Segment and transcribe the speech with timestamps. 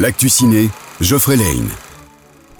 [0.00, 0.70] L'actu ciné,
[1.02, 1.68] Geoffrey Lane.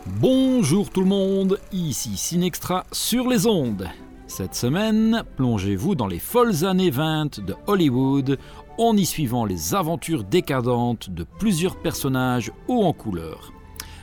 [0.05, 3.89] Bonjour tout le monde, ici Cinextra sur les ondes.
[4.27, 8.39] Cette semaine, plongez-vous dans les folles années 20 de Hollywood
[8.77, 13.55] en y suivant les aventures décadentes de plusieurs personnages hauts en couleur,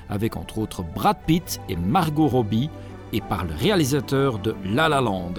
[0.09, 2.71] avec entre autres Brad Pitt et Margot Robbie,
[3.13, 5.35] et par le réalisateur de La La Land.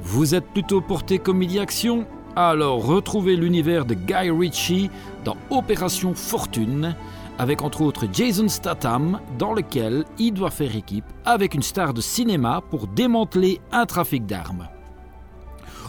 [0.00, 2.06] Vous êtes plutôt porté comédie-action
[2.40, 4.90] Alors retrouvez l'univers de Guy Ritchie
[5.24, 6.94] dans Opération Fortune,
[7.36, 12.00] avec entre autres Jason Statham, dans lequel il doit faire équipe avec une star de
[12.00, 14.68] cinéma pour démanteler un trafic d'armes.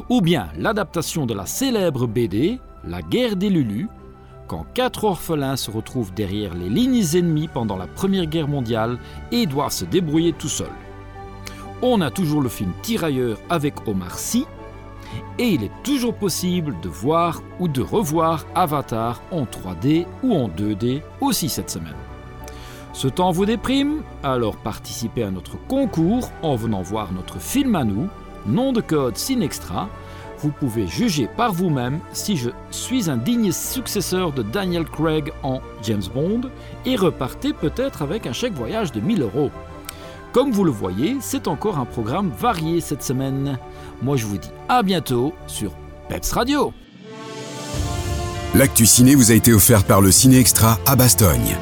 [0.09, 3.88] Ou bien l'adaptation de la célèbre BD La guerre des Lulus,
[4.47, 8.97] quand quatre orphelins se retrouvent derrière les lignes ennemies pendant la Première Guerre mondiale
[9.31, 10.67] et doivent se débrouiller tout seuls.
[11.84, 14.47] On a toujours le film Tirailleur avec Omar Sy,
[15.38, 20.50] et il est toujours possible de voir ou de revoir Avatar en 3D ou en
[20.50, 21.95] 2D aussi cette semaine.
[22.94, 27.83] Ce temps vous déprime Alors participez à notre concours en venant voir notre film à
[27.83, 28.09] nous,
[28.45, 29.88] nom de code Cinextra.
[30.39, 35.61] Vous pouvez juger par vous-même si je suis un digne successeur de Daniel Craig en
[35.83, 36.42] James Bond
[36.86, 39.52] et repartez peut-être avec un chèque voyage de 1000 euros.
[40.31, 43.58] Comme vous le voyez, c'est encore un programme varié cette semaine.
[44.02, 45.71] Moi je vous dis à bientôt sur
[46.08, 46.71] Peps Radio.
[48.55, 51.55] L'actu ciné vous a été offert par le Ciné Extra à Bastogne.